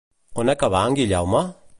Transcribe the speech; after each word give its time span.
On 0.41 0.47
acabà 0.53 0.81
en 0.87 0.93
Guillaume? 1.01 1.43